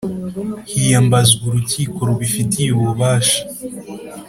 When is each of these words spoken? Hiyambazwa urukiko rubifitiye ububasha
Hiyambazwa 0.71 1.41
urukiko 1.49 1.97
rubifitiye 2.09 2.69
ububasha 2.77 3.39